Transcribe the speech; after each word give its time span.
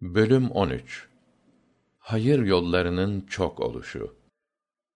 Bölüm 0.00 0.50
13 0.50 1.08
Hayır 1.98 2.46
yollarının 2.46 3.20
çok 3.20 3.60
oluşu. 3.60 4.16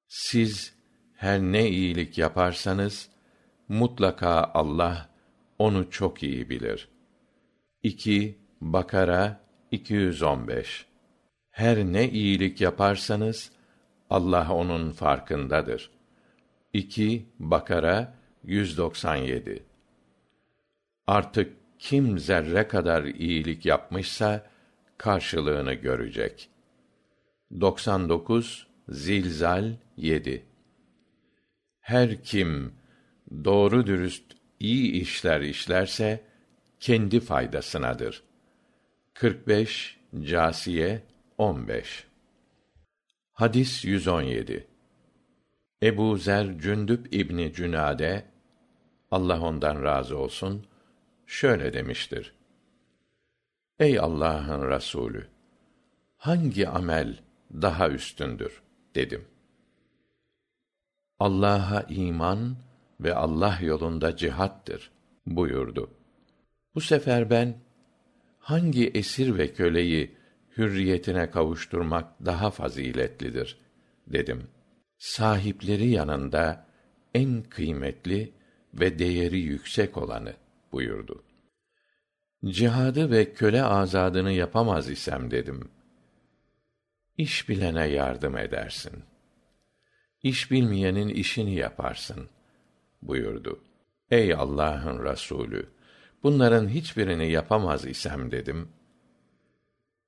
Siz 0.09 0.75
her 1.15 1.41
ne 1.41 1.69
iyilik 1.69 2.19
yaparsanız 2.19 3.09
mutlaka 3.69 4.51
Allah 4.55 5.11
onu 5.59 5.91
çok 5.91 6.23
iyi 6.23 6.51
bilir. 6.51 6.89
2 7.83 8.39
Bakara 8.61 9.41
215 9.71 10.87
Her 11.51 11.79
ne 11.79 12.11
iyilik 12.11 12.61
yaparsanız 12.61 13.53
Allah 14.11 14.55
onun 14.55 14.91
farkındadır. 14.91 15.91
2 16.73 17.27
Bakara 17.39 18.15
197 18.45 19.63
Artık 21.07 21.57
kim 21.79 22.19
zerre 22.19 22.69
kadar 22.69 23.05
iyilik 23.05 23.67
yapmışsa 23.67 24.52
karşılığını 25.03 25.75
görecek. 25.75 26.51
99 27.61 28.67
Zilzal 28.89 29.73
7 29.97 30.47
Her 31.81 32.23
kim 32.23 32.75
doğru 33.45 33.87
dürüst 33.87 34.25
iyi 34.61 34.93
işler 34.93 35.41
işlerse 35.41 36.25
kendi 36.81 37.21
faydasınadır. 37.21 38.23
45 39.15 39.99
Casiye 40.21 41.03
15 41.39 42.07
Hadis 43.33 43.85
117 43.85 44.67
Ebu 45.83 46.17
Zer 46.17 46.59
Cündüp 46.59 47.15
İbni 47.15 47.53
Cünade 47.53 48.25
Allah 49.11 49.41
ondan 49.41 49.83
razı 49.83 50.19
olsun 50.19 50.67
şöyle 51.27 51.73
demiştir. 51.73 52.42
Ey 53.79 53.99
Allah'ın 53.99 54.71
Resulü 54.71 55.29
hangi 56.17 56.69
amel 56.69 57.19
daha 57.53 57.89
üstündür 57.89 58.63
dedim. 58.95 59.25
Allah'a 61.19 61.83
iman 61.83 62.57
ve 63.01 63.15
Allah 63.15 63.59
yolunda 63.63 64.17
cihattır 64.17 64.91
buyurdu. 65.27 65.91
Bu 66.75 66.81
sefer 66.81 67.31
ben 67.31 67.55
hangi 68.39 68.89
esir 68.89 69.39
ve 69.39 69.53
köleyi 69.53 70.17
hürriyetine 70.57 71.31
kavuşturmak 71.31 72.25
daha 72.25 72.51
faziletlidir 72.51 73.59
dedim. 74.07 74.49
Sahipleri 74.99 75.89
yanında 75.89 76.67
en 77.15 77.43
kıymetli 77.43 78.33
ve 78.75 78.99
değeri 78.99 79.39
yüksek 79.39 79.97
olanı 79.97 80.35
buyurdu. 80.73 81.25
Cihadı 82.47 83.11
ve 83.11 83.33
köle 83.33 83.63
azadını 83.63 84.33
yapamaz 84.33 84.91
isem 84.91 85.31
dedim. 85.31 85.71
İş 87.19 87.49
bilene 87.49 87.87
yardım 87.87 88.37
edersin. 88.37 89.05
İş 90.23 90.51
bilmeyenin 90.51 91.09
işini 91.09 91.55
yaparsın 91.55 92.29
buyurdu. 93.03 93.61
Ey 94.11 94.35
Allah'ın 94.35 95.05
Resulü, 95.05 95.71
bunların 96.23 96.69
hiçbirini 96.69 97.31
yapamaz 97.31 97.87
isem 97.87 98.31
dedim. 98.31 98.69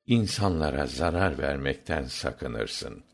İnsanlara 0.06 0.86
zarar 0.86 1.38
vermekten 1.38 2.04
sakınırsın. 2.04 3.04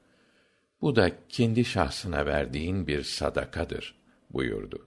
Bu 0.80 0.96
da 0.96 1.28
kendi 1.28 1.64
şahsına 1.64 2.26
verdiğin 2.26 2.86
bir 2.86 3.02
sadakadır 3.02 3.94
buyurdu. 4.30 4.86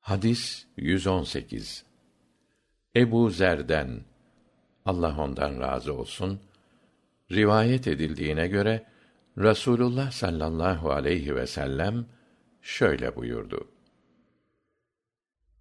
Hadis 0.00 0.66
118 0.76 1.85
Ebu 2.96 3.30
Zer'den 3.30 4.00
Allah 4.84 5.20
ondan 5.20 5.60
razı 5.60 5.94
olsun 5.94 6.40
rivayet 7.32 7.86
edildiğine 7.86 8.48
göre 8.48 8.86
Rasulullah 9.38 10.10
sallallahu 10.10 10.92
aleyhi 10.92 11.36
ve 11.36 11.46
sellem 11.46 12.06
şöyle 12.62 13.16
buyurdu. 13.16 13.68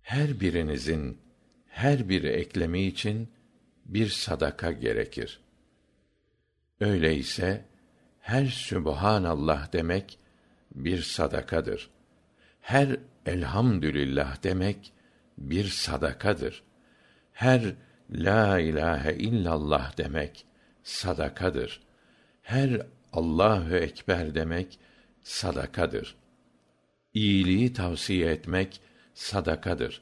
Her 0.02 0.40
birinizin 0.40 1.22
her 1.68 2.10
bir 2.10 2.24
eklemi 2.24 2.82
için 2.82 3.30
bir 3.86 4.08
sadaka 4.08 4.72
gerekir. 4.72 5.40
Öyleyse 6.80 7.66
her 8.20 8.46
sübhanallah 8.46 9.74
demek 9.74 10.20
bir 10.76 11.02
sadakadır. 11.02 11.90
Her 12.62 12.98
elhamdülillah 13.26 14.44
demek 14.44 14.94
bir 15.38 15.68
sadakadır 15.68 16.64
her 17.36 17.76
la 18.10 18.60
ilahe 18.60 19.14
illallah 19.14 19.98
demek 19.98 20.46
sadakadır. 20.84 21.82
Her 22.42 22.82
Allahu 23.14 23.76
ekber 23.76 24.36
demek 24.36 24.80
sadakadır. 25.24 26.16
İyiliği 27.14 27.74
tavsiye 27.74 28.32
etmek 28.32 28.82
sadakadır. 29.14 30.02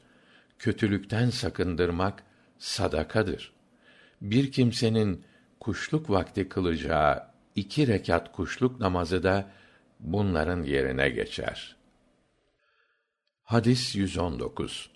Kötülükten 0.58 1.30
sakındırmak 1.30 2.22
sadakadır. 2.58 3.52
Bir 4.20 4.52
kimsenin 4.52 5.24
kuşluk 5.60 6.10
vakti 6.10 6.48
kılacağı 6.48 7.26
iki 7.54 7.86
rekat 7.86 8.32
kuşluk 8.32 8.80
namazı 8.80 9.22
da 9.22 9.50
bunların 10.00 10.62
yerine 10.62 11.08
geçer. 11.08 11.76
Hadis 13.42 13.96
119 13.96 14.93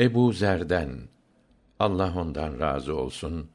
Ebu 0.00 0.32
Zer'den 0.32 1.08
Allah 1.78 2.14
ondan 2.16 2.60
razı 2.60 2.96
olsun 2.96 3.50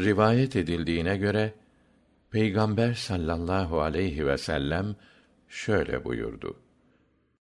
rivayet 0.00 0.56
edildiğine 0.56 1.16
göre 1.16 1.54
Peygamber 2.30 2.94
sallallahu 2.94 3.80
aleyhi 3.80 4.26
ve 4.26 4.38
sellem 4.38 4.96
şöyle 5.48 6.04
buyurdu. 6.04 6.56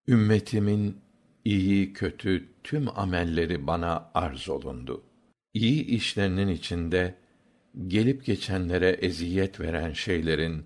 Ümmetimin 0.07 1.01
iyi 1.45 1.93
kötü 1.93 2.49
tüm 2.63 2.99
amelleri 2.99 3.67
bana 3.67 4.11
arz 4.13 4.49
olundu. 4.49 5.03
İyi 5.53 5.85
işlerinin 5.85 6.47
içinde 6.47 7.15
gelip 7.87 8.25
geçenlere 8.25 8.89
eziyet 8.89 9.59
veren 9.59 9.93
şeylerin 9.93 10.65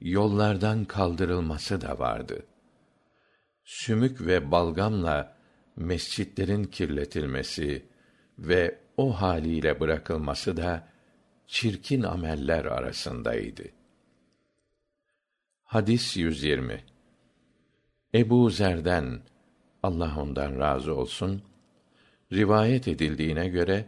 yollardan 0.00 0.84
kaldırılması 0.84 1.80
da 1.80 1.98
vardı. 1.98 2.46
Sümük 3.64 4.26
ve 4.26 4.50
balgamla 4.50 5.33
mescitlerin 5.76 6.64
kirletilmesi 6.64 7.82
ve 8.38 8.78
o 8.96 9.20
haliyle 9.20 9.80
bırakılması 9.80 10.56
da 10.56 10.88
çirkin 11.46 12.02
ameller 12.02 12.64
arasındaydı. 12.64 13.62
Hadis 15.64 16.16
120 16.16 16.80
Ebu 18.14 18.50
Zer'den 18.50 19.20
Allah 19.82 20.14
ondan 20.20 20.58
razı 20.58 20.94
olsun 20.94 21.42
rivayet 22.32 22.88
edildiğine 22.88 23.48
göre 23.48 23.84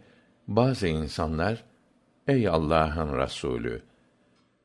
bazı 0.48 0.86
insanlar 0.86 1.64
ey 2.28 2.48
Allah'ın 2.48 3.18
Resulü 3.18 3.82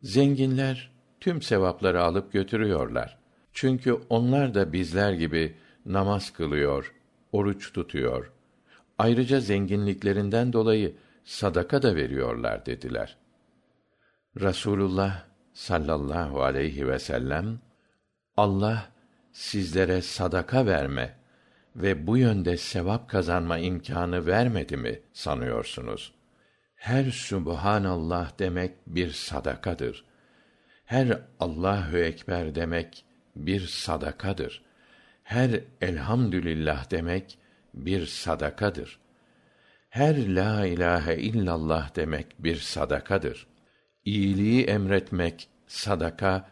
zenginler 0.01 0.91
tüm 1.19 1.41
sevapları 1.41 2.03
alıp 2.03 2.33
götürüyorlar. 2.33 3.17
Çünkü 3.53 3.93
onlar 4.09 4.53
da 4.53 4.73
bizler 4.73 5.13
gibi 5.13 5.55
namaz 5.85 6.33
kılıyor, 6.33 6.93
oruç 7.31 7.73
tutuyor. 7.73 8.31
Ayrıca 8.97 9.39
zenginliklerinden 9.39 10.53
dolayı 10.53 10.95
sadaka 11.23 11.81
da 11.81 11.95
veriyorlar 11.95 12.65
dediler. 12.65 13.17
Rasulullah 14.41 15.23
sallallahu 15.53 16.43
aleyhi 16.43 16.87
ve 16.87 16.99
sellem 16.99 17.59
Allah 18.37 18.91
sizlere 19.31 20.01
sadaka 20.01 20.65
verme 20.65 21.17
ve 21.75 22.07
bu 22.07 22.17
yönde 22.17 22.57
sevap 22.57 23.09
kazanma 23.09 23.57
imkanı 23.57 24.27
vermedi 24.27 24.77
mi 24.77 24.99
sanıyorsunuz? 25.13 26.13
Her 26.75 27.11
Subhanallah 27.11 28.39
demek 28.39 28.71
bir 28.87 29.11
sadakadır. 29.11 30.05
Her 30.85 31.21
Allahu 31.39 31.97
ekber 31.97 32.55
demek 32.55 33.05
bir 33.35 33.67
sadakadır 33.67 34.63
her 35.23 35.61
elhamdülillah 35.81 36.91
demek 36.91 37.37
bir 37.73 38.05
sadakadır. 38.05 38.99
Her 39.89 40.35
la 40.35 40.65
ilahe 40.65 41.17
illallah 41.17 41.95
demek 41.95 42.25
bir 42.39 42.55
sadakadır. 42.55 43.47
İyiliği 44.05 44.63
emretmek 44.63 45.49
sadaka, 45.67 46.49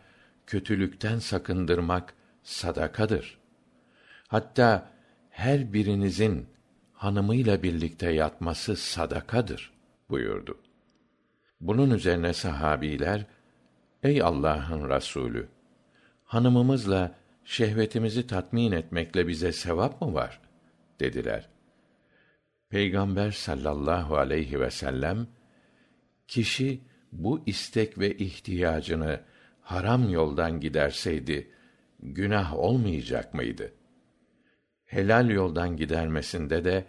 kötülükten 0.48 1.19
sakındırmak 1.19 2.13
sadakadır. 2.44 3.38
Hatta 4.27 4.92
her 5.30 5.74
birinizin 5.74 6.50
hanımıyla 6.94 7.63
birlikte 7.63 8.12
yatması 8.12 8.75
sadakadır 8.75 9.74
buyurdu. 10.10 10.57
Bunun 11.62 11.92
üzerine 11.92 12.33
sahabiler, 12.33 13.25
ey 14.04 14.22
Allah'ın 14.22 14.89
Rasulü, 14.89 15.48
hanımımızla 16.24 17.15
şehvetimizi 17.45 18.27
tatmin 18.27 18.71
etmekle 18.71 19.27
bize 19.27 19.51
sevap 19.51 20.01
mı 20.01 20.13
var? 20.13 20.41
dediler. 21.00 21.50
Peygamber 22.69 23.31
sallallahu 23.31 24.18
aleyhi 24.18 24.62
vsellem 24.62 25.27
kişi 26.27 26.81
bu 27.12 27.44
istek 27.45 28.00
ve 28.00 28.18
ihtiyacını 28.18 29.21
haram 29.62 30.09
yoldan 30.09 30.59
giderseydi 30.59 31.51
günah 32.00 32.56
olmayacak 32.56 33.33
mıydı? 33.33 33.74
Helal 34.86 35.30
yoldan 35.30 35.77
gidermesinde 35.77 36.65
de 36.65 36.86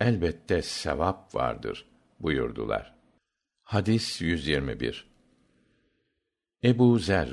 elbette 0.00 0.62
sevap 0.62 1.34
vardır 1.34 1.86
buyurdular. 2.20 2.94
Hadis 3.62 4.22
ebu 6.62 6.98
zer 6.98 7.28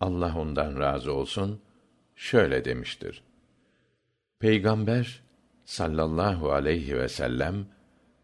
allah 0.00 0.38
ondan 0.38 0.80
razı 0.80 1.12
olsun 1.12 1.62
şöyle 2.16 2.64
demiştir. 2.64 3.22
Peygamber 4.38 5.22
sallallahu 5.64 6.52
aleyhi 6.52 7.04
vsellem 7.04 7.66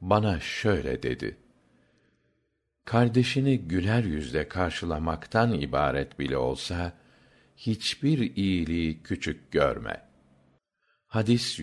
bana 0.00 0.40
şöyle 0.40 1.02
dedi. 1.02 1.36
Kardeşini 2.84 3.58
güler 3.58 4.04
yüzle 4.04 4.48
karşılamaktan 4.48 5.52
ibaret 5.52 6.18
bile 6.18 6.36
olsa 6.36 6.92
hiçbir 7.56 8.36
iyiliği 8.36 9.02
küçük 9.02 9.52
görme. 9.52 10.02
Hadis 11.06 11.60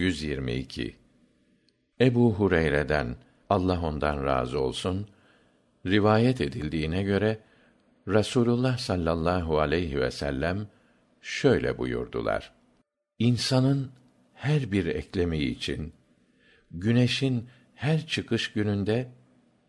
ebu 1.99 2.33
hureyre'den 2.33 3.15
allah 3.49 3.81
ondan 3.81 4.25
razı 4.25 4.59
olsun 4.59 5.07
rivayet 5.85 6.41
edildiğine 6.41 7.03
göre 7.03 7.39
rasulullah 8.07 8.77
sallallahu 8.77 9.59
aleyhi 9.59 10.01
vsellem 10.01 10.67
şöyle 11.21 11.77
buyurdular. 11.77 12.53
Insanın 13.19 13.91
her 14.33 14.71
bir 14.71 14.85
eklemi 14.85 15.37
için 15.37 15.93
güneşin 16.71 17.49
her 17.75 18.07
çıkış 18.07 18.51
gününde 18.51 19.11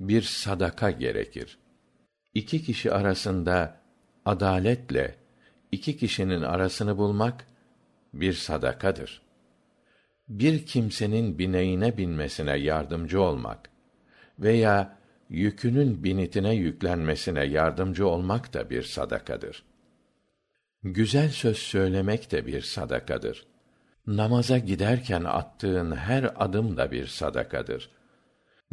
bir 0.00 0.22
sadaka 0.22 0.90
gerekir. 0.90 1.58
Iki 2.34 2.62
kişi 2.62 2.92
arasında 2.92 3.80
adaletle 4.24 5.14
iki 5.72 5.96
kişinin 5.96 6.42
arasını 6.42 6.98
bulmak 6.98 7.46
bir 8.14 8.32
sadakadır. 8.32 9.22
Bir 10.28 10.66
kimsenin 10.66 11.38
bineğine 11.38 11.96
binmesine 11.98 12.56
yardımcı 12.56 13.22
olmak 13.22 13.70
veya 14.38 14.98
yükünün 15.28 16.04
binitine 16.04 16.54
yüklenmesine 16.54 17.44
yardımcı 17.44 18.06
olmak 18.08 18.54
da 18.54 18.70
bir 18.70 18.82
sadakadır 18.82 19.69
güzel 20.82 21.28
söz 21.28 21.58
söylemek 21.58 22.32
de 22.32 22.46
bir 22.46 22.62
sadakadır. 22.62 23.46
Namaza 24.06 24.58
giderken 24.58 25.24
attığın 25.24 25.96
her 25.96 26.30
adım 26.36 26.76
da 26.76 26.90
bir 26.90 27.06
sadakadır. 27.06 27.90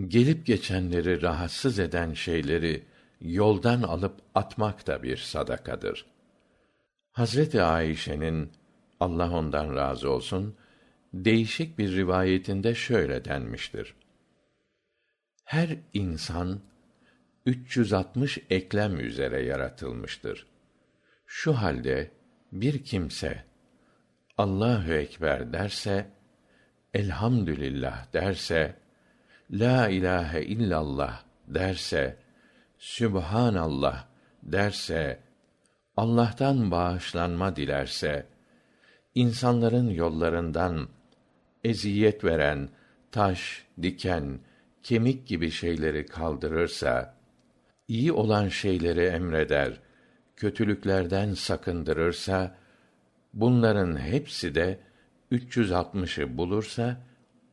Gelip 0.07 0.45
geçenleri 0.45 1.21
rahatsız 1.21 1.80
eden 1.80 2.13
şeyleri 2.13 2.86
yoldan 3.21 3.81
alıp 3.81 4.21
atmak 4.36 4.88
da 4.88 5.04
bir 5.04 5.18
sadakadır. 5.18 6.06
Hazreti 7.12 7.62
ayşe'nin 7.62 8.51
allah 9.00 9.31
ondan 9.31 9.75
razı 9.75 10.09
olsun 10.09 10.56
değişik 11.13 11.77
bir 11.77 11.95
rivayetinde 11.95 12.75
şöyle 12.75 13.25
denmiştir. 13.25 13.95
Her 15.44 15.77
insan 15.94 16.59
360 17.45 18.39
eklem 18.50 19.00
üzere 19.00 19.44
yaratılmıştır 19.44 20.48
şu 21.28 21.54
halde 21.54 22.12
bir 22.52 22.84
kimse 22.84 23.44
allahü 24.38 24.94
ekber 24.94 25.54
derse 25.54 26.12
elhamdülillah 26.94 28.14
derse 28.14 28.76
la 29.52 29.90
ilahe 29.90 30.44
illallah 30.44 31.24
derse 31.48 32.18
sübhanallah 32.78 34.06
derse 34.44 35.20
allah'tan 35.98 36.72
bağışlanma 36.72 37.56
dilerse 37.56 38.26
insanların 39.16 39.90
yollarından 39.90 40.90
eziyet 41.64 42.24
veren 42.24 42.70
taş 43.12 43.66
diken 43.82 44.40
kemik 44.84 45.28
gibi 45.28 45.52
şeyleri 45.52 46.06
kaldırırsa 46.06 47.18
iyi 47.88 48.12
olan 48.12 48.48
şeyleri 48.50 49.06
emreder 49.06 49.87
kötülüklerden 50.38 51.34
sakındırırsa 51.34 52.56
bunların 53.34 54.00
hepsi 54.00 54.56
de 54.56 54.80
360'ı 55.31 56.38
bulursa 56.38 56.98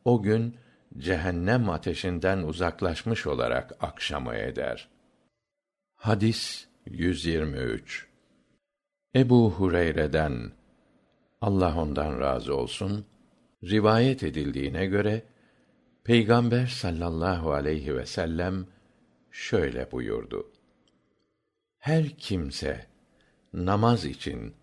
o 0.05 0.21
gün 0.21 0.55
cehennem 0.97 1.69
ateşinden 1.69 2.37
uzaklaşmış 2.37 3.27
olarak 3.27 3.71
akşamı 3.79 4.35
eder. 4.35 4.87
Hadis 5.95 6.67
ebu 9.15 9.51
hureyre'den 9.51 10.51
allah 11.41 11.81
ondan 11.81 12.19
razı 12.19 12.55
olsun 12.55 13.05
rivayet 13.63 14.23
edildiğine 14.23 14.85
göre 14.85 15.23
peygamber 16.03 16.65
sallallahu 16.65 17.53
aleyhi 17.53 17.97
vsellem 17.97 18.67
şöyle 19.31 19.91
buyurdu 19.91 20.54
her 21.85 22.09
kimse 22.09 22.85
namaz 23.53 24.05
için 24.05 24.53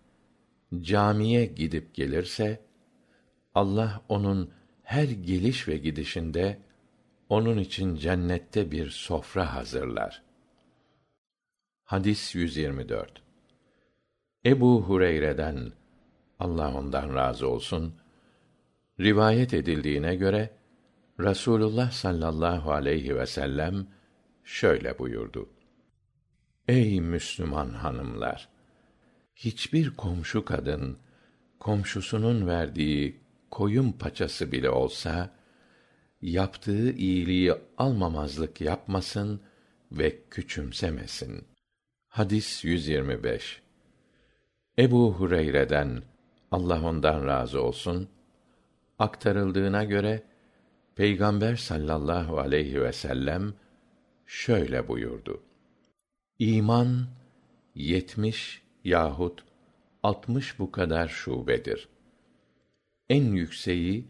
camiye 0.81 1.45
gidip 1.45 1.93
gelirse 1.93 2.61
allah 3.55 4.01
onun 4.09 4.51
her 4.83 5.03
geliş 5.03 5.67
ve 5.67 5.77
gidişinde 5.77 6.59
onun 7.29 7.57
için 7.57 7.95
cennette 7.95 8.71
bir 8.71 8.89
sofra 8.89 9.55
hazırlar. 9.55 10.23
Hadis 11.83 12.35
ebu 14.45 14.81
hureyre'den 14.81 15.71
allah 16.39 16.77
ondan 16.77 17.15
razı 17.15 17.47
olsun 17.47 17.93
rivayet 18.99 19.53
edildiğine 19.53 20.15
göre 20.15 20.49
rasulullah 21.19 21.91
sallallahu 21.91 22.71
aleyhi 22.71 23.23
vsellem 23.23 23.87
şöyle 24.43 24.99
buyurdu 24.99 25.52
ey 26.67 27.01
müslüman 27.01 27.69
hanımlar 27.69 28.49
hiçbir 29.35 29.95
komşu 29.95 30.45
kadın 30.45 30.97
komşusunun 31.59 32.47
verdiği 32.47 33.21
koyun 33.51 33.91
paçası 33.91 34.51
bile 34.51 34.69
olsa 34.69 35.29
yaptığı 36.21 36.91
iyiliği 36.91 37.53
almamazlık 37.77 38.61
yapmasın 38.61 39.41
ve 39.91 40.19
küçümsemesin. 40.29 41.47
Hadis 42.07 42.65
ebu 44.77 45.13
hureyre'den 45.13 46.03
allah 46.51 46.85
ondan 46.85 47.27
razı 47.27 47.61
olsun 47.61 48.09
aktarıldığına 48.99 49.83
göre 49.83 50.23
peygamber 50.95 51.55
sallallahu 51.55 52.39
aleyhi 52.39 52.83
vsellem 52.83 53.53
şöyle 54.25 54.87
buyurdu 54.87 55.43
iman 56.43 57.07
yetmiş 57.75 58.61
yahut 58.83 59.43
altmış 60.03 60.59
bu 60.59 60.71
kadar 60.71 61.07
şubedir. 61.07 61.89
En 63.09 63.23
yükseği 63.23 64.07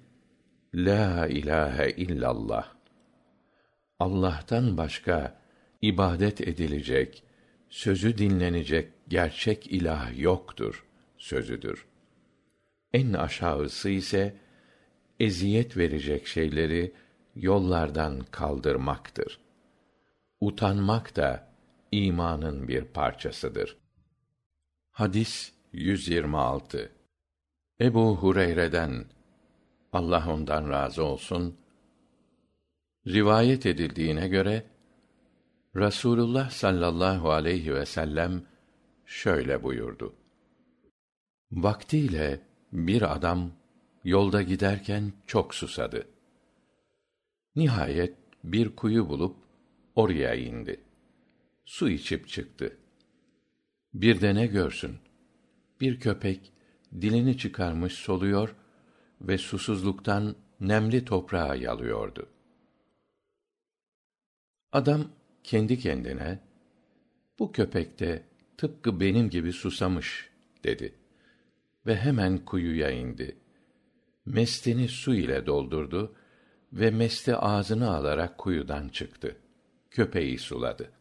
la 0.74 1.28
ilahe 1.28 1.92
illallah. 1.92 2.74
Allah'tan 4.00 4.78
başka 4.78 5.42
ibadet 5.82 6.42
edilecek 6.42 7.24
sözü 7.70 8.18
dinlenecek 8.18 8.92
gerçek 9.08 9.68
ilah 9.72 10.20
yoktur 10.20 10.86
sözüdür. 11.18 11.86
En 12.94 13.14
aşağısı 13.14 13.90
ise 13.90 14.36
eziyet 15.20 15.78
verecek 15.78 16.28
şeyleri 16.28 16.94
yollardan 17.36 18.20
kaldırmaktır. 18.32 19.40
Utanmak 20.42 21.16
da 21.16 21.53
imanın 21.94 22.68
bir 22.68 22.86
parçasıdır. 22.86 23.78
Hadis 24.92 25.54
ebu 27.80 28.18
hureyre'den 28.18 29.06
allah 29.94 30.34
ondan 30.34 30.70
razı 30.70 31.04
olsun. 31.04 31.58
Rivayet 33.08 33.66
edildiğine 33.66 34.28
göre 34.28 34.64
rasulullah 35.76 36.50
sallallahu 36.50 37.32
aleyhi 37.32 37.76
vsellem 37.76 38.44
şöyle 39.06 39.64
buyurdu. 39.64 40.16
Vaktiyle 41.52 42.42
bir 42.72 43.16
adam 43.16 43.52
yolda 44.04 44.42
giderken 44.42 45.14
çok 45.28 45.56
susadı. 45.56 46.08
Nihayet 47.56 48.14
bir 48.44 48.76
kuyu 48.76 49.10
bulup 49.10 49.36
oraya 49.96 50.36
indi 50.36 50.82
su 51.66 51.90
içip 51.90 52.28
çıktı. 52.28 52.78
Bir 53.94 54.22
de 54.22 54.36
ne 54.36 54.48
görsün? 54.48 54.98
Bir 55.82 56.00
köpek 56.00 56.52
dilini 57.02 57.38
çıkarmış 57.38 57.94
soluyor 57.94 58.56
ve 59.22 59.38
susuzluktan 59.38 60.36
nemli 60.60 61.06
toprağa 61.06 61.56
yalıyordu. 61.56 62.30
Adam 64.72 65.12
kendi 65.44 65.80
kendine 65.80 66.40
bu 67.40 67.52
köpek 67.52 68.00
de 68.00 68.24
tıpkı 68.58 69.00
benim 69.00 69.30
gibi 69.30 69.54
susamış 69.54 70.30
dedi 70.64 70.96
ve 71.86 71.96
hemen 71.96 72.46
kuyuya 72.46 72.92
indi. 72.92 73.38
Mestini 74.26 74.88
su 74.88 75.16
ile 75.16 75.46
doldurdu 75.46 76.16
ve 76.74 76.92
mesti 76.92 77.36
ağzına 77.36 77.96
alarak 77.96 78.38
kuyudan 78.38 78.90
çıktı. 78.90 79.36
Köpeği 79.92 80.38
suladı 80.38 80.92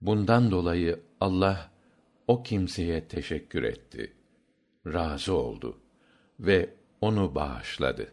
bundan 0.00 0.50
dolayı 0.50 1.00
allah 1.20 1.70
o 2.26 2.42
kimseye 2.42 3.08
teşekkür 3.08 3.62
etti 3.62 4.16
razı 4.86 5.34
oldu 5.34 5.80
ve 6.40 6.74
onu 7.00 7.34
bağışladı. 7.34 8.12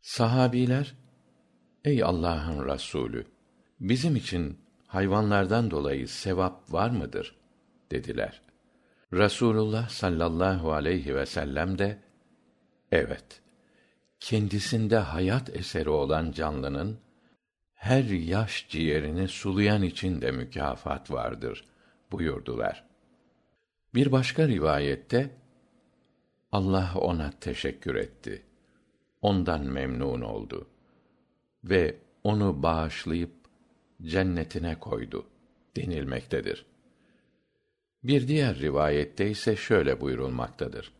Sahabiler 0.00 0.94
ey 1.84 2.02
allah'ın 2.02 2.66
rasulü 2.66 3.26
bizim 3.80 4.16
için 4.16 4.58
hayvanlardan 4.86 5.70
dolayı 5.70 6.08
sevap 6.08 6.72
var 6.72 6.90
mıdır? 6.90 7.36
dediler. 7.90 8.42
Rasulullah 9.12 9.88
sallallahu 9.88 10.72
aleyhi 10.72 11.16
vsellem 11.16 11.78
de 11.78 12.02
evet 12.92 13.42
kendisinde 14.20 14.96
hayat 14.96 15.56
eseri 15.56 15.90
olan 15.90 16.32
canlının 16.32 16.98
her 17.86 18.04
yaş 18.04 18.66
ciğerini 18.68 19.28
sulayan 19.28 19.82
için 19.82 20.20
de 20.20 20.30
mükafat 20.30 21.10
vardır 21.10 21.64
buyurdular. 22.12 22.84
Bir 23.94 24.12
başka 24.12 24.48
rivayette 24.48 25.30
allah 26.52 26.92
ona 26.94 27.30
teşekkür 27.40 27.94
etti 27.94 28.42
ondan 29.22 29.64
memnun 29.64 30.20
oldu 30.20 30.66
ve 31.64 31.96
onu 32.24 32.62
bağışlayıp 32.62 33.32
cennetine 34.02 34.78
koydu 34.78 35.26
denilmektedir. 35.76 36.66
Bir 38.04 38.28
diğer 38.28 38.58
rivayette 38.58 39.30
ise 39.30 39.56
şöyle 39.56 40.00
buyurulmaktadır. 40.00 40.92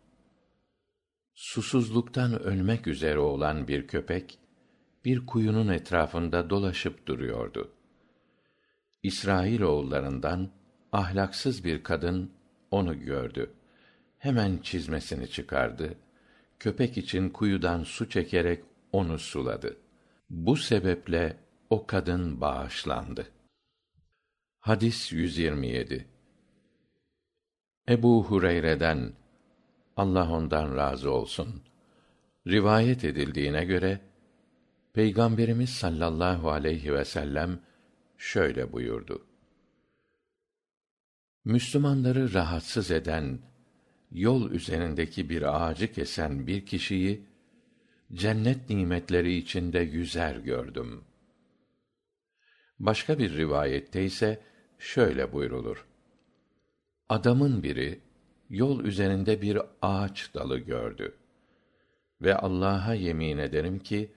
Susuzluktan 1.35 2.43
ölmek 2.43 2.87
üzere 2.87 3.19
olan 3.19 3.69
bir 3.69 3.87
köpek 3.87 4.39
bir 5.07 5.27
kuyunun 5.27 5.69
etrafında 5.69 6.51
dolaşıp 6.51 7.07
duruyordu. 7.07 7.73
İsrailoğullarından 9.03 10.51
ahlaksız 10.93 11.65
bir 11.65 11.83
kadın 11.83 12.33
onu 12.71 13.01
gördü. 13.01 13.51
Hemen 14.19 14.59
çizmesini 14.59 15.31
çıkardı. 15.31 15.95
Köpek 16.59 16.99
için 16.99 17.29
kuyudan 17.29 17.83
su 17.83 18.09
çekerek 18.09 18.65
onu 18.93 19.19
suladı. 19.19 19.77
Bu 20.31 20.57
sebeple 20.57 21.37
o 21.71 21.87
kadın 21.87 22.41
bağışlandı. 22.41 23.27
Hadis 24.61 25.13
ebu 27.89 28.25
hureyre'den 28.25 29.13
allah 29.97 30.33
ondan 30.33 30.77
razı 30.77 31.11
olsun. 31.11 31.63
Rivayet 32.47 33.05
edildiğine 33.05 33.65
göre 33.65 34.01
peygamberimiz 34.97 35.71
sallallahu 35.71 36.51
aleyhi 36.51 36.95
vsellem 36.95 37.61
şöyle 38.19 38.73
buyurdu. 38.73 39.27
Müslümanları 41.45 42.35
rahatsız 42.35 42.91
eden 42.91 43.39
yol 44.13 44.51
üzerindeki 44.51 45.31
bir 45.31 45.43
ağacı 45.43 45.93
kesen 45.93 46.47
bir 46.47 46.67
kişiyi 46.67 47.27
cennet 48.13 48.71
nimetleri 48.71 49.35
içinde 49.35 49.79
yüzer 49.79 50.37
gördüm. 50.37 51.05
Başka 52.79 53.19
bir 53.19 53.37
rivayette 53.37 54.05
ise 54.05 54.41
şöyle 54.79 55.33
buyrulur. 55.33 55.87
Adamın 57.09 57.63
biri 57.63 58.01
yol 58.51 58.85
üzerinde 58.85 59.43
bir 59.43 59.59
ağaç 59.83 60.35
dalı 60.35 60.59
gördü 60.59 61.17
ve 62.21 62.37
allah'a 62.37 62.95
yemin 62.95 63.39
ederim 63.39 63.79
ki 63.79 64.16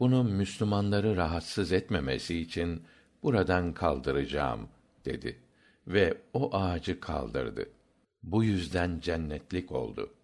bunu 0.00 0.24
müslümanları 0.24 1.16
rahatsız 1.16 1.72
etmemesi 1.72 2.40
için 2.40 2.82
buradan 3.22 3.74
kaldıracağım 3.74 4.68
dedi 5.04 5.38
ve 5.86 6.18
o 6.32 6.56
ağacı 6.56 7.00
kaldırdı. 7.00 7.70
Bu 8.22 8.44
yüzden 8.44 9.00
cennetlik 9.00 9.72
oldu. 9.72 10.14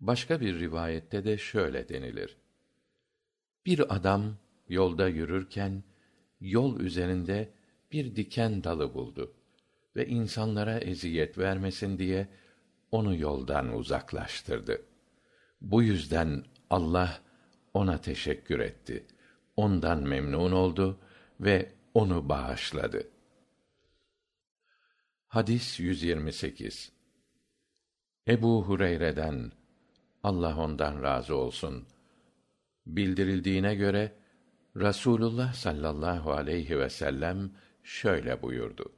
Başka 0.00 0.40
bir 0.40 0.60
rivayette 0.60 1.24
de 1.24 1.38
şöyle 1.38 1.88
denilir. 1.88 2.36
Bir 3.66 3.94
adam 3.96 4.36
yolda 4.68 5.08
yürürken 5.08 5.82
yol 6.40 6.80
üzerinde 6.80 7.52
bir 7.92 8.16
diken 8.16 8.64
dalı 8.64 8.94
buldu 8.94 9.32
ve 9.96 10.06
insanlara 10.06 10.78
eziyet 10.78 11.38
vermesin 11.38 11.98
diye 11.98 12.28
onu 12.92 13.16
yoldan 13.16 13.74
uzaklaştırdı. 13.76 14.82
Bu 15.60 15.82
yüzden 15.82 16.44
allah 16.70 17.20
ona 17.76 18.00
teşekkür 18.00 18.60
etti. 18.60 19.06
Ondan 19.56 20.02
memnun 20.02 20.52
oldu 20.52 21.00
ve 21.40 21.72
onu 21.94 22.28
bağışladı. 22.28 23.08
Hadis 25.26 25.80
ebu 28.26 28.64
hureyre'den 28.64 29.52
allah 30.22 30.58
ondan 30.58 31.02
razı 31.02 31.34
olsun. 31.36 31.86
Bildirildiğine 32.86 33.74
göre 33.74 34.12
rasulullah 34.76 35.54
sallallahu 35.54 36.32
aleyhi 36.32 36.86
vsellem 36.86 37.50
şöyle 37.82 38.42
buyurdu. 38.42 38.92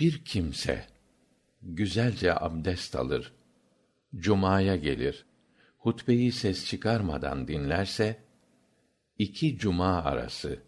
Bir 0.00 0.24
kimse 0.24 0.86
güzelce 1.62 2.34
abdest 2.34 2.96
alır 2.96 3.32
cumaya 4.16 4.76
gelir 4.76 5.26
hutbeyi 5.78 6.32
ses 6.32 6.66
çıkarmadan 6.66 7.48
dinlerse 7.48 8.22
iki 9.18 9.58
cuma 9.58 10.02
arası 10.02 10.62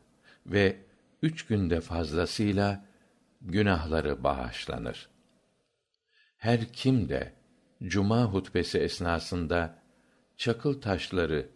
ve 0.46 0.76
üç 1.22 1.46
günde 1.46 1.80
fazlasıyla 1.80 2.84
günahları 3.40 4.24
bağışlanır. 4.24 5.10
Her 6.36 6.72
kim 6.72 7.08
de 7.08 7.32
cuma 7.82 8.24
hutbesi 8.24 8.78
esnasında 8.78 9.82
çakıl 10.36 10.80
taşları 10.80 11.48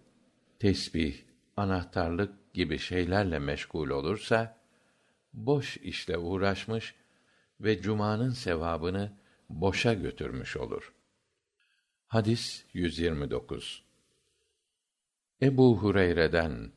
tesbih 0.59 1.17
anahtarlık 1.57 2.55
gibi 2.55 2.79
şeylerle 2.79 3.39
meşgul 3.39 3.91
olursa 3.91 4.59
boş 5.33 5.77
işle 5.77 6.19
uğraşmış 6.19 6.95
ve 7.61 7.83
cumanın 7.83 8.31
sevabını 8.31 9.13
boşa 9.49 9.95
götürmüş 9.95 10.57
olur 10.57 10.93
hadis 12.15 12.65
ebu 15.43 15.79
hureyre'den 15.79 16.73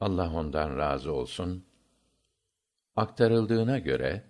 allah 0.00 0.34
ondan 0.34 0.78
razı 0.78 1.12
olsun 1.12 1.64
aktarıldığına 2.96 3.78
göre 3.78 4.24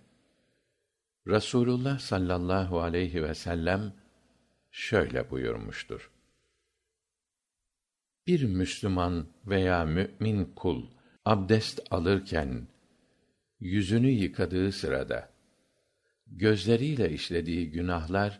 rasulullah 1.27 1.99
sallallahu 1.99 2.81
aleyhi 2.81 3.23
vsellem 3.23 3.93
şöyle 4.71 5.29
buyurmuştur. 5.31 6.11
Bir 8.27 8.43
müslüman 8.43 9.27
veya 9.45 9.85
mü'min 9.85 10.45
kul 10.45 10.85
abdest 11.25 11.81
alırken 11.91 12.67
yüzünü 13.59 14.09
yıkadığı 14.09 14.71
sırada 14.71 15.29
gözleriyle 16.27 17.11
işlediği 17.11 17.71
günahlar 17.71 18.39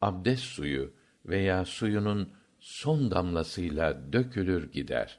abdest 0.00 0.42
suyu 0.42 0.99
veya 1.24 1.64
suyunun 1.64 2.32
son 2.58 3.10
damlasıyla 3.10 4.12
dökülür 4.12 4.72
gider. 4.72 5.18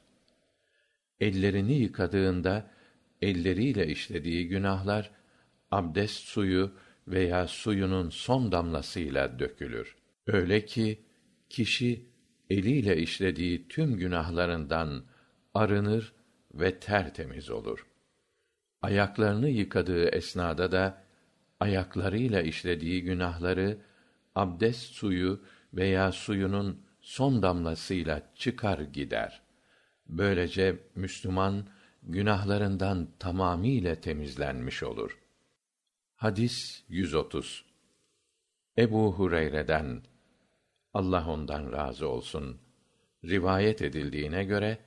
Ellerini 1.20 1.74
yıkadığında 1.74 2.72
elleriyle 3.22 3.88
işlediği 3.88 4.48
günahlar 4.48 5.12
abdest 5.72 6.20
suyu 6.20 6.72
veya 7.08 7.48
suyunun 7.48 8.10
son 8.10 8.52
damlasıyla 8.52 9.40
dökülür. 9.40 9.96
Öyle 10.28 10.66
ki 10.66 11.00
kişi 11.50 12.06
eliyle 12.50 12.98
işlediği 12.98 13.68
tüm 13.68 13.98
günahlarından 13.98 15.04
arınır 15.54 16.14
ve 16.54 16.80
tertemiz 16.80 17.50
olur. 17.50 17.86
Ayaklarını 18.82 19.50
yıkadığı 19.50 20.06
esnada 20.06 20.72
da 20.72 21.04
ayaklarıyla 21.60 22.42
işlediği 22.42 23.04
günahları 23.04 23.78
abdest 24.36 24.94
suyu 24.94 25.42
veya 25.74 26.12
suyunun 26.12 26.86
son 27.02 27.42
damlasıyla 27.42 28.32
çıkar 28.36 28.80
gider. 28.80 29.42
Böylece 30.08 30.80
müslüman 30.96 31.68
günahlarından 32.04 33.08
tamamiyle 33.20 34.02
temizlenmiş 34.02 34.84
olur. 34.84 35.20
Hadis 36.16 36.84
ebu 38.78 39.14
hureyre'den 39.14 40.02
allah 40.94 41.30
ondan 41.30 41.72
razı 41.72 42.08
olsun 42.08 42.62
rivayet 43.24 43.82
edildiğine 43.82 44.44
göre 44.44 44.78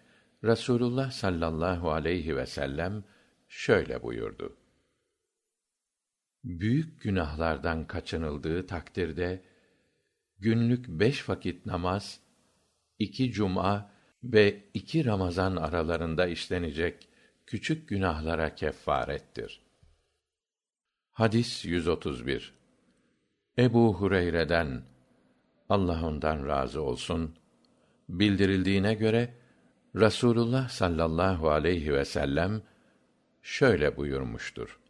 rasulullah 0.44 1.10
sallallahu 1.10 1.92
aleyhi 1.92 2.36
vsellem 2.36 3.04
şöyle 3.48 4.02
buyurdu. 4.02 4.56
Büyük 6.44 7.02
günahlardan 7.02 7.86
kaçınıldığı 7.86 8.66
takdirde 8.66 9.44
günlük 10.38 10.88
beş 10.88 11.28
vakit 11.28 11.66
namaz 11.66 12.20
iki 12.98 13.32
cuma 13.32 13.90
ve 14.24 14.64
iki 14.74 15.04
ramazan 15.04 15.56
aralarında 15.56 16.26
işlenecek 16.26 17.08
küçük 17.46 17.88
günahlara 17.88 18.54
keffarettir. 18.54 19.60
Hadis 21.12 21.64
ebu 23.58 23.94
hureyre'den 23.94 24.82
allah 25.68 26.06
ondan 26.06 26.46
razı 26.46 26.82
olsun. 26.82 27.36
Bildirildiğine 28.08 28.94
göre 28.94 29.34
rasulullah 29.96 30.68
sallallahu 30.68 31.50
aleyhi 31.50 31.94
vsellem 31.94 32.62
şöyle 33.42 33.96
buyurmuştur. 33.96 34.80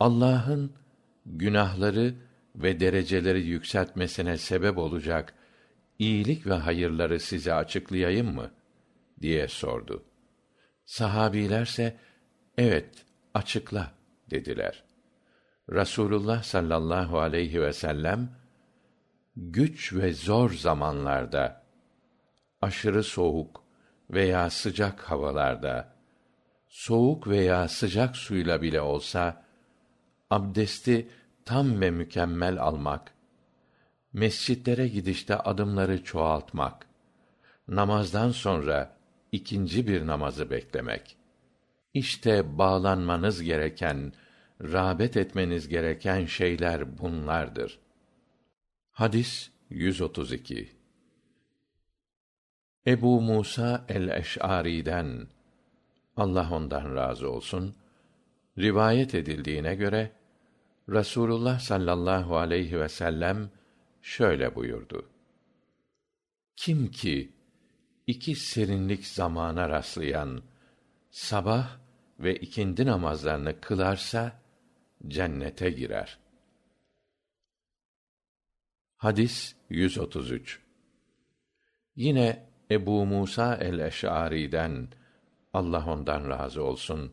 Allah'ın 0.00 0.72
günahları 1.26 2.14
ve 2.58 2.80
dereceleri 2.80 3.46
yükseltmesine 3.46 4.38
sebep 4.38 4.78
olacak 4.78 5.34
iyilik 5.98 6.46
ve 6.46 6.54
hayırları 6.54 7.20
size 7.20 7.54
açıklayayım 7.54 8.34
mı? 8.34 8.50
diye 9.20 9.48
sordu. 9.48 10.04
Sahabilerse 10.84 11.96
evet 12.58 13.04
açıkla 13.34 13.92
dediler. 14.30 14.84
Rasulullah 15.70 16.42
sallallahu 16.42 17.18
aleyhi 17.18 17.62
vsellem 17.62 18.30
güç 19.36 19.92
ve 19.92 20.12
zor 20.12 20.52
zamanlarda 20.52 21.62
aşırı 22.60 23.02
soğuk 23.02 23.64
veya 24.10 24.50
sıcak 24.50 25.00
havalarda 25.00 25.94
soğuk 26.68 27.28
veya 27.28 27.68
sıcak 27.68 28.16
suyla 28.16 28.62
bile 28.62 28.80
olsa 28.80 29.44
abdesti 30.30 31.08
tam 31.48 31.80
ve 31.80 31.90
mükemmel 31.90 32.58
almak 32.58 33.14
mescitlere 34.12 34.88
gidişte 34.88 35.36
adımları 35.36 36.04
çoğaltmak 36.04 36.86
namazdan 37.68 38.30
sonra 38.30 38.96
ikinci 39.32 39.88
bir 39.88 40.06
namazı 40.06 40.50
beklemek. 40.50 41.16
İşte 41.94 42.58
bağlanmanız 42.58 43.42
gereken 43.42 44.12
rağbet 44.62 45.16
etmeniz 45.16 45.68
gereken 45.68 46.24
şeyler 46.26 46.98
bunlardır. 46.98 47.78
Hadis 48.90 49.50
ebu 52.86 53.20
musa 53.20 53.84
el 53.88 54.08
eş'ari'den 54.08 55.26
allah 56.16 56.48
ondan 56.52 56.94
razı 56.94 57.30
olsun 57.30 57.74
rivayet 58.58 59.14
edildiğine 59.14 59.74
göre 59.74 60.17
rasulullah 60.88 61.58
sallallahu 61.58 62.36
aleyhi 62.36 62.80
vsellem 62.80 63.50
şöyle 64.02 64.54
buyurdu. 64.54 65.10
Kim 66.56 66.90
ki 66.90 67.32
iki 68.06 68.34
serinlik 68.34 69.06
zamana 69.06 69.68
rastlayan 69.68 70.42
sabah 71.10 71.78
ve 72.20 72.36
ikindi 72.36 72.86
namazlarını 72.86 73.60
kılarsa 73.60 74.42
cennete 75.08 75.70
girer. 75.70 76.18
Hadis 78.96 79.54
yine 81.96 82.48
ebu 82.70 83.06
musa 83.06 83.56
el 83.56 83.78
eş'ari'den 83.78 84.88
allah 85.52 85.86
ondan 85.92 86.28
razı 86.28 86.62
olsun 86.62 87.12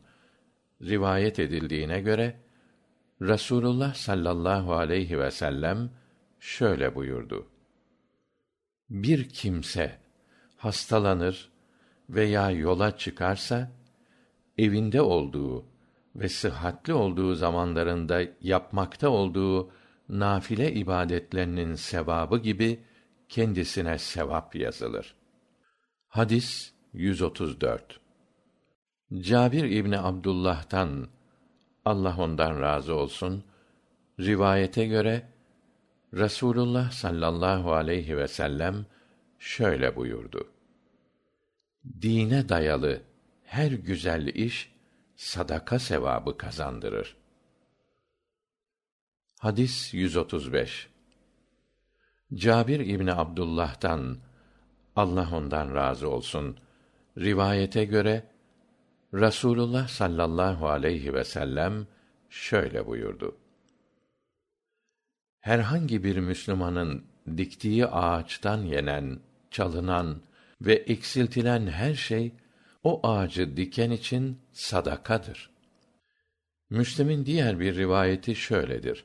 rivayet 0.82 1.38
edildiğine 1.38 2.00
göre 2.00 2.45
rasulullah 3.22 3.94
sallallahu 3.94 4.74
aleyhi 4.74 5.20
vsellem 5.20 5.90
şöyle 6.40 6.94
buyurdu. 6.94 7.46
Bir 8.90 9.28
kimse 9.28 9.98
hastalanır 10.56 11.50
veya 12.10 12.50
yola 12.50 12.96
çıkarsa 12.96 13.70
evinde 14.58 15.02
olduğu 15.02 15.64
ve 16.16 16.28
sıhhatli 16.28 16.94
olduğu 16.94 17.34
zamanlarında 17.34 18.22
yapmakta 18.40 19.08
olduğu 19.08 19.70
nafile 20.08 20.72
ibadetlerinin 20.72 21.74
sevabı 21.74 22.38
gibi 22.38 22.80
kendisine 23.28 23.98
sevap 23.98 24.54
yazılır. 24.54 25.14
Hadis 26.08 26.72
cabir 29.20 29.64
ibni 29.64 29.98
abdullah'tan 29.98 31.08
allah 31.86 32.18
ondan 32.18 32.60
razı 32.60 32.94
olsun. 32.94 33.44
Rivayete 34.20 34.86
göre 34.86 35.28
rasulullah 36.14 36.90
sallallahu 36.90 37.72
aleyhi 37.72 38.24
vsellem 38.24 38.86
şöyle 39.38 39.96
buyurdu. 39.96 40.48
Dine 42.02 42.48
dayalı 42.48 43.02
her 43.44 43.70
güzel 43.70 44.26
iş 44.26 44.72
sadaka 45.16 45.78
sevabı 45.78 46.36
kazandırır. 46.38 47.16
Hadis 49.38 49.94
cabir 52.34 52.80
ibni 52.80 53.12
abdullah'tan 53.12 54.18
allah 54.96 55.28
ondan 55.36 55.74
razı 55.74 56.10
olsun. 56.10 56.58
Rivayete 57.18 57.84
göre 57.84 58.35
rasulullah 59.14 59.88
sallallahu 59.88 60.68
aleyhi 60.68 61.14
vsellem 61.14 61.86
şöyle 62.30 62.86
buyurdu. 62.86 63.36
Herhangi 65.40 66.04
bir 66.04 66.16
müslümanın 66.16 67.04
diktiği 67.36 67.86
ağaçtan 67.86 68.62
yenen 68.62 69.20
çalınan 69.50 70.22
ve 70.60 70.74
eksiltilen 70.74 71.66
her 71.66 71.94
şey 71.94 72.32
o 72.82 73.06
ağacı 73.08 73.56
diken 73.56 73.90
için 73.90 74.38
sadakadır. 74.52 75.50
Müslim'in 76.70 77.26
diğer 77.26 77.60
bir 77.60 77.76
rivayeti 77.76 78.36
şöyledir. 78.36 79.04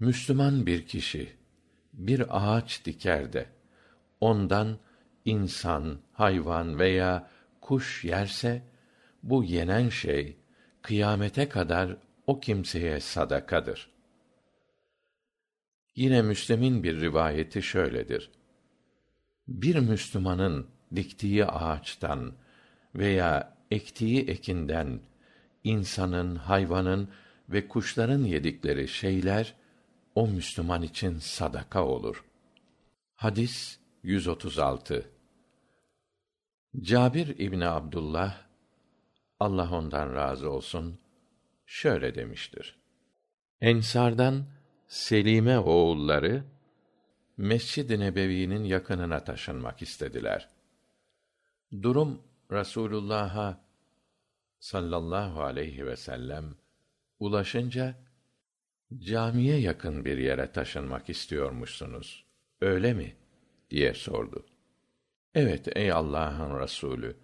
Müslüman 0.00 0.66
bir 0.66 0.86
kişi 0.86 1.32
bir 1.92 2.26
ağaç 2.30 2.84
diker 2.84 3.32
de 3.32 3.46
ondan 4.20 4.78
insan 5.24 5.98
hayvan 6.12 6.78
veya 6.78 7.30
kuş 7.62 8.04
yerse 8.04 8.62
bu 9.22 9.44
yenen 9.44 9.88
şey 9.88 10.36
kıyamete 10.82 11.48
kadar 11.48 11.96
o 12.26 12.40
kimseye 12.40 13.00
sadakadır. 13.00 13.90
Yine 15.96 16.22
müslim'in 16.22 16.82
bir 16.82 17.00
rivayeti 17.00 17.62
şöyledir. 17.62 18.30
Bir 19.48 19.78
müslümanın 19.78 20.66
diktiği 20.94 21.46
ağaçtan 21.46 22.32
veya 22.94 23.56
ektiği 23.70 24.20
ekinden 24.28 25.00
insanın 25.64 26.36
hayvanın 26.36 27.08
ve 27.48 27.68
kuşların 27.68 28.24
yedikleri 28.24 28.88
şeyler 28.88 29.54
o 30.14 30.28
müslüman 30.28 30.82
için 30.82 31.18
sadaka 31.18 31.86
olur. 31.86 32.24
Hadis 33.14 33.78
cabir 36.80 37.28
ibni 37.38 37.66
abdullah 37.66 38.46
allah 39.40 39.72
ondan 39.72 40.14
razı 40.14 40.50
olsun 40.50 40.98
şöyle 41.66 42.14
demiştir. 42.14 42.78
Ensardan 43.60 44.44
selime 44.86 45.58
oğulları 45.58 46.44
mescid-i 47.36 48.00
nebevi'nin 48.00 48.64
yakınına 48.64 49.24
taşınmak 49.24 49.82
istediler. 49.82 50.48
Durum 51.82 52.22
rasulullah'a 52.52 53.60
sallallahu 54.60 55.42
aleyhi 55.42 55.86
vsellem 55.86 56.54
ulaşınca 57.20 57.94
camiye 58.98 59.56
yakın 59.56 60.04
bir 60.04 60.18
yere 60.18 60.52
taşınmak 60.52 61.10
istiyormuşsunuz 61.10 62.24
öyle 62.60 62.94
mi? 62.94 63.16
diye 63.70 63.94
sordu 63.94 64.46
evet 65.34 65.76
ey 65.76 65.92
allah'ın 65.92 66.58
rasulü 66.58 67.16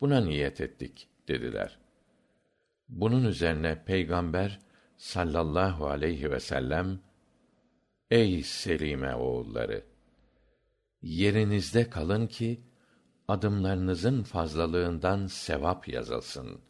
buna 0.00 0.20
niyet 0.20 0.60
ettik 0.60 1.08
dediler. 1.28 1.78
Bunun 2.88 3.24
üzerine 3.24 3.84
peygamber 3.84 4.58
sallallahu 4.96 5.86
aleyhi 5.86 6.30
vsellem 6.30 7.00
ey 8.10 8.42
selime 8.42 9.14
oğulları 9.14 9.84
yerinizde 11.04 11.90
kalın 11.90 12.26
ki 12.26 12.60
adımlarınızın 13.28 14.22
fazlalığından 14.22 15.26
sevap 15.26 15.88
yazılsın. 15.88 16.60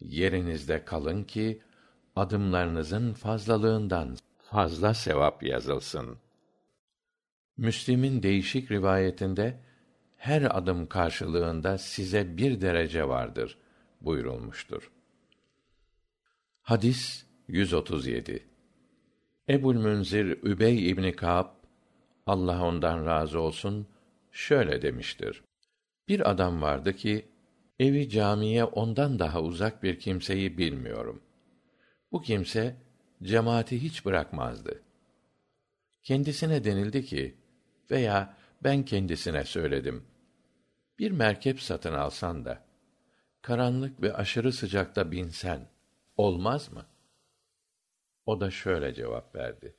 Yerinizde 0.00 0.84
kalın 0.84 1.24
ki 1.24 1.62
adımlarınızın 2.16 3.12
fazlalığından 3.12 4.16
fazla 4.38 4.94
sevap 4.94 5.42
yazılsın. 5.42 6.18
Müslim'in 7.56 8.22
değişik 8.22 8.70
rivayetinde 8.70 9.60
her 10.18 10.56
adım 10.58 10.86
karşılığında 10.86 11.78
size 11.78 12.36
bir 12.36 12.60
derece 12.60 13.08
vardır 13.08 13.58
buyurulmuştur. 14.00 14.90
Hadis 16.62 17.26
137 17.48 18.46
Ebul 19.48 19.74
Münzir 19.74 20.26
Übey 20.26 20.90
İbni 20.90 21.16
Ka'b 21.16 21.46
Allah 22.26 22.64
ondan 22.64 23.06
razı 23.06 23.40
olsun 23.40 23.86
şöyle 24.32 24.82
demiştir. 24.82 25.44
Bir 26.08 26.30
adam 26.30 26.62
vardı 26.62 26.96
ki 26.96 27.28
evi 27.78 28.08
camiye 28.08 28.64
ondan 28.64 29.18
daha 29.18 29.42
uzak 29.42 29.82
bir 29.82 29.98
kimseyi 29.98 30.58
bilmiyorum. 30.58 31.22
Bu 32.12 32.22
kimse 32.22 32.76
cemaati 33.22 33.82
hiç 33.82 34.04
bırakmazdı. 34.04 34.82
Kendisine 36.02 36.64
denildi 36.64 37.04
ki 37.04 37.34
veya 37.90 38.36
ben 38.64 38.84
kendisine 38.84 39.44
söyledim. 39.44 40.04
Bir 40.98 41.10
merkep 41.10 41.60
satın 41.60 41.92
alsan 41.92 42.44
da 42.44 42.64
karanlık 43.42 44.02
ve 44.02 44.14
aşırı 44.14 44.52
sıcakta 44.52 45.10
binsen 45.10 45.68
olmaz 46.16 46.72
mı? 46.72 46.86
O 48.26 48.40
da 48.40 48.50
şöyle 48.50 48.94
cevap 48.94 49.34
verdi. 49.34 49.76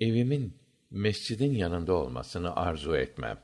Evimin 0.00 0.58
mescidin 0.90 1.52
yanında 1.52 1.92
olmasını 1.92 2.56
arzu 2.56 2.96
etmem. 2.96 3.40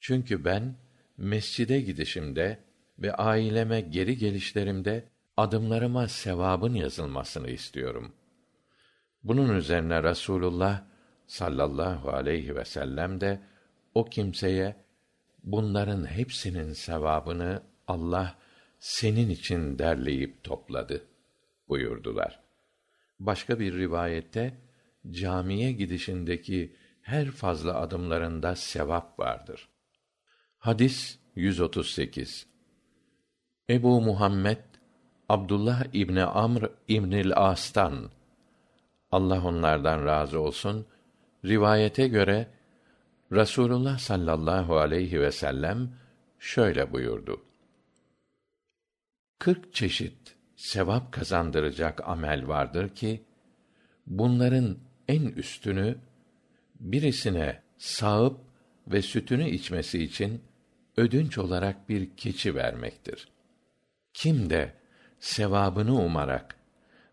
Çünkü 0.00 0.44
ben 0.44 0.76
mescide 1.16 1.80
gidişimde 1.80 2.64
ve 2.98 3.14
aileme 3.14 3.80
geri 3.80 4.16
gelişlerimde 4.16 5.08
adımlarıma 5.36 6.08
sevabın 6.08 6.74
yazılmasını 6.74 7.50
istiyorum. 7.50 8.12
Bunun 9.22 9.56
üzerine 9.56 10.02
Rasulullah 10.02 10.84
sallallahu 11.30 12.10
aleyhi 12.10 12.56
ve 12.56 12.64
sellem 12.64 13.20
de 13.20 13.40
o 13.94 14.04
kimseye 14.04 14.76
bunların 15.42 16.04
hepsinin 16.04 16.72
sevabını 16.72 17.62
Allah 17.86 18.34
senin 18.78 19.30
için 19.30 19.78
derleyip 19.78 20.44
topladı 20.44 21.06
buyurdular. 21.68 22.40
Başka 23.18 23.60
bir 23.60 23.74
rivayette 23.74 24.54
camiye 25.10 25.72
gidişindeki 25.72 26.76
her 27.02 27.30
fazla 27.30 27.80
adımlarında 27.80 28.56
sevap 28.56 29.18
vardır. 29.18 29.68
Hadis 30.58 31.18
138. 31.34 32.46
Ebu 33.68 34.00
Muhammed 34.00 34.58
Abdullah 35.28 35.84
İbni 35.92 36.24
Amr 36.24 36.70
İbnil 36.88 37.32
As'tan 37.36 38.10
Allah 39.10 39.46
onlardan 39.46 40.04
razı 40.04 40.40
olsun 40.40 40.86
rivayete 41.44 42.08
göre 42.08 42.46
Rasulullah 43.32 43.98
sallallahu 43.98 44.76
aleyhi 44.76 45.20
ve 45.20 45.32
sellem 45.32 45.92
şöyle 46.38 46.92
buyurdu. 46.92 47.44
Kırk 49.38 49.74
çeşit 49.74 50.36
sevap 50.56 51.12
kazandıracak 51.12 52.08
amel 52.08 52.48
vardır 52.48 52.88
ki 52.88 53.24
bunların 54.06 54.78
en 55.08 55.22
üstünü 55.22 55.98
birisine 56.80 57.62
sağıp 57.78 58.40
ve 58.88 59.02
sütünü 59.02 59.48
içmesi 59.48 60.02
için 60.02 60.42
ödünç 60.96 61.38
olarak 61.38 61.88
bir 61.88 62.16
keçi 62.16 62.54
vermektir. 62.54 63.28
Kim 64.14 64.50
de 64.50 64.72
sevabını 65.20 65.94
umarak 65.94 66.56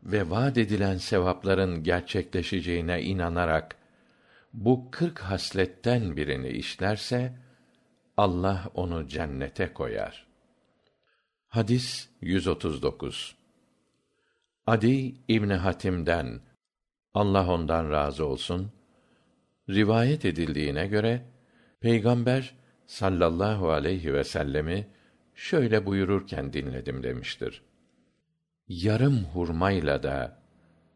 ve 0.03 0.29
vaad 0.29 0.55
edilen 0.55 0.97
sevapların 0.97 1.83
gerçekleşeceğine 1.83 3.01
inanarak 3.01 3.75
bu 4.57 4.91
kırk 4.91 5.19
hasletten 5.19 6.17
birini 6.17 6.49
işlerse 6.49 7.33
Allah 8.17 8.69
onu 8.73 9.07
cennete 9.07 9.73
koyar. 9.73 10.27
Hadis 11.47 12.09
139. 12.21 13.35
Adi 14.67 15.15
İbni 15.27 15.53
Hatim'den 15.53 16.41
Allah 17.13 17.53
ondan 17.53 17.91
razı 17.91 18.25
olsun 18.25 18.71
rivayet 19.69 20.25
edildiğine 20.25 20.87
göre 20.87 21.25
Peygamber 21.79 22.55
sallallahu 22.85 23.71
aleyhi 23.71 24.13
ve 24.13 24.23
sellemi 24.23 24.87
şöyle 25.35 25.85
buyururken 25.85 26.53
dinledim 26.53 27.03
demiştir. 27.03 27.61
Yarım 28.67 29.23
hurmayla 29.23 30.03
da 30.03 30.41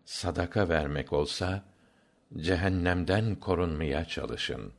sadaka 0.05 0.69
vermek 0.69 1.13
olsa 1.13 1.70
cehennemden 2.37 3.35
korunmaya 3.35 4.05
çalışın. 4.05 4.73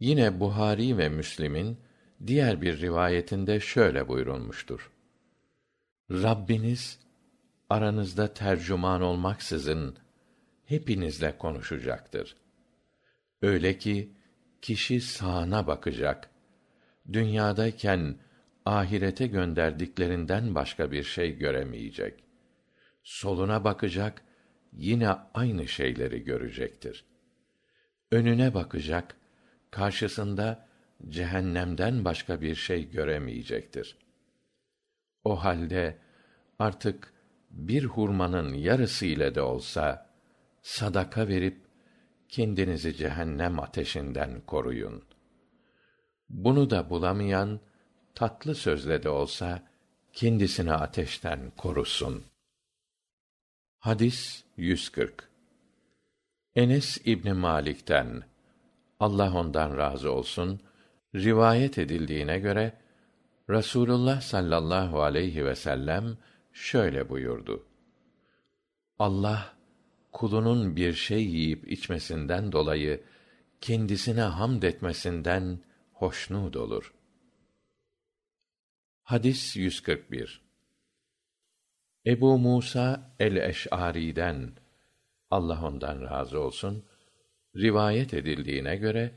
Yine 0.00 0.40
Buhari 0.40 0.98
ve 0.98 1.08
Müslim'in 1.08 1.78
diğer 2.26 2.62
bir 2.62 2.80
rivayetinde 2.80 3.60
şöyle 3.60 4.08
buyurulmuştur. 4.08 4.90
Rabbiniz 6.10 6.98
aranızda 7.70 8.34
tercüman 8.34 9.02
olmaksızın 9.02 9.96
hepinizle 10.64 11.38
konuşacaktır. 11.38 12.36
Öyle 13.42 13.78
ki 13.78 14.12
kişi 14.62 15.00
sağına 15.00 15.66
bakacak. 15.66 16.30
Dünyadayken 17.12 18.16
ahirete 18.64 19.26
gönderdiklerinden 19.26 20.54
başka 20.54 20.90
bir 20.90 21.02
şey 21.02 21.38
göremeyecek. 21.38 22.24
Soluna 23.02 23.64
bakacak, 23.64 24.22
yine 24.78 25.08
aynı 25.34 25.68
şeyleri 25.68 26.24
görecektir. 26.24 27.04
Önüne 28.10 28.54
bakacak, 28.54 29.16
karşısında 29.70 30.68
cehennemden 31.08 32.04
başka 32.04 32.40
bir 32.40 32.54
şey 32.54 32.90
göremeyecektir. 32.90 33.96
O 35.24 35.44
halde 35.44 35.98
artık 36.58 37.12
bir 37.50 37.84
hurmanın 37.84 38.54
yarısı 38.54 39.06
ile 39.06 39.34
de 39.34 39.42
olsa 39.42 40.10
sadaka 40.62 41.28
verip 41.28 41.60
kendinizi 42.28 42.96
cehennem 42.96 43.60
ateşinden 43.60 44.40
koruyun. 44.40 45.04
Bunu 46.28 46.70
da 46.70 46.90
bulamayan 46.90 47.60
tatlı 48.14 48.54
sözle 48.54 49.02
de 49.02 49.08
olsa 49.08 49.62
kendisini 50.12 50.72
ateşten 50.72 51.52
korusun. 51.56 52.24
Hadis 53.78 54.44
140 54.56 55.28
Enes 56.54 56.98
İbni 57.04 57.32
Malik'ten 57.32 58.22
Allah 59.00 59.34
ondan 59.34 59.76
razı 59.76 60.12
olsun 60.12 60.60
rivayet 61.14 61.78
edildiğine 61.78 62.38
göre 62.38 62.72
Rasulullah 63.50 64.20
sallallahu 64.20 65.02
aleyhi 65.02 65.44
ve 65.44 65.54
sellem 65.54 66.18
şöyle 66.52 67.08
buyurdu. 67.08 67.66
Allah 68.98 69.56
kulunun 70.12 70.76
bir 70.76 70.92
şey 70.92 71.24
yiyip 71.24 71.72
içmesinden 71.72 72.52
dolayı 72.52 73.04
kendisine 73.60 74.22
hamd 74.22 74.62
etmesinden 74.62 75.58
hoşnut 75.92 76.56
olur. 76.56 76.94
Hadis 79.02 79.56
141 79.56 80.47
Ebu 82.06 82.38
Musa 82.38 83.14
el-Eş'ari'den 83.18 84.52
Allah 85.30 85.66
ondan 85.66 86.02
razı 86.02 86.40
olsun 86.40 86.84
rivayet 87.56 88.14
edildiğine 88.14 88.76
göre 88.76 89.14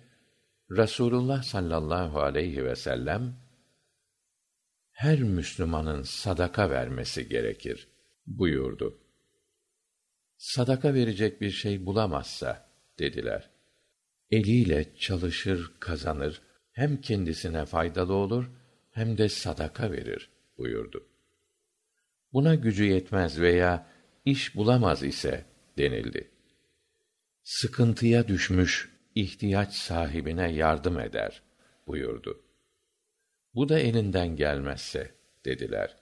Rasulullah 0.71 1.43
sallallahu 1.43 2.21
aleyhi 2.21 2.65
ve 2.65 2.75
sellem 2.75 3.35
her 4.91 5.19
Müslümanın 5.19 6.01
sadaka 6.01 6.69
vermesi 6.69 7.29
gerekir 7.29 7.87
buyurdu. 8.27 8.97
Sadaka 10.37 10.93
verecek 10.93 11.41
bir 11.41 11.51
şey 11.51 11.85
bulamazsa 11.85 12.69
dediler. 12.99 13.49
Eliyle 14.31 14.95
çalışır, 14.95 15.71
kazanır, 15.79 16.41
hem 16.71 17.01
kendisine 17.01 17.65
faydalı 17.65 18.13
olur 18.13 18.51
hem 18.91 19.17
de 19.17 19.29
sadaka 19.29 19.91
verir 19.91 20.29
buyurdu. 20.57 21.10
Buna 22.33 22.55
gücü 22.55 22.83
yetmez 22.83 23.39
veya 23.39 23.87
iş 24.25 24.55
bulamaz 24.55 25.03
ise 25.03 25.45
denildi. 25.77 26.31
Sıkıntıya 27.43 28.27
düşmüş 28.27 28.91
ihtiyaç 29.15 29.73
sahibine 29.73 30.51
yardım 30.51 30.99
eder 30.99 31.41
buyurdu. 31.87 32.43
Bu 33.55 33.69
da 33.69 33.79
elinden 33.79 34.35
gelmezse 34.35 35.15
dediler. 35.45 35.97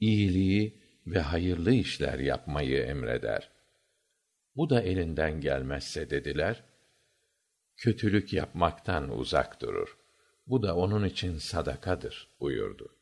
İyiliği 0.00 0.80
ve 1.06 1.20
hayırlı 1.20 1.72
işler 1.72 2.18
yapmayı 2.18 2.82
emreder. 2.82 3.50
Bu 4.56 4.70
da 4.70 4.82
elinden 4.82 5.40
gelmezse 5.40 6.10
dediler. 6.10 6.64
Kötülük 7.76 8.32
yapmaktan 8.32 9.18
uzak 9.18 9.60
durur. 9.60 9.98
Bu 10.46 10.62
da 10.62 10.76
onun 10.76 11.04
için 11.04 11.38
sadakadır 11.38 12.28
buyurdu. 12.40 12.99